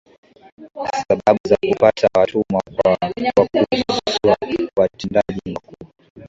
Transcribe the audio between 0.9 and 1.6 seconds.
shabaha za